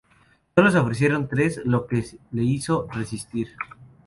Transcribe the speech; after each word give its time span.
Sólo 0.55 0.71
se 0.71 0.79
ofrecieron 0.79 1.27
tres, 1.27 1.61
lo 1.63 1.85
que 1.85 2.03
le 2.31 2.41
hizo 2.43 2.87
desistir. 2.97 3.49